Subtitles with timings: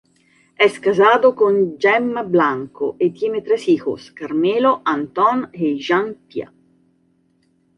[0.65, 6.51] Es casado con Gemma Bianco y tiene tres hijos: Carmelo, Anton y Jeanne-Pia.